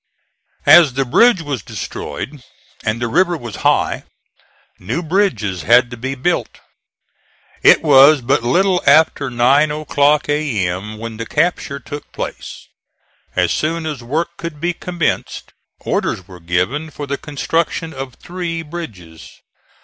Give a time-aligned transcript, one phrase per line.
[0.65, 2.43] As the bridge was destroyed
[2.83, 4.05] and the river was high,
[4.79, 6.59] new bridges had to be built.
[7.61, 10.97] It was but little after nine o'clock A.M.
[10.97, 12.67] when the capture took place.
[13.35, 18.63] As soon as work could be commenced, orders were given for the construction of three
[18.63, 19.29] bridges.